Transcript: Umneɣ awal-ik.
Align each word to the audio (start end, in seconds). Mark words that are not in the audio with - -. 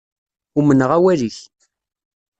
Umneɣ 0.59 0.89
awal-ik. 0.97 1.39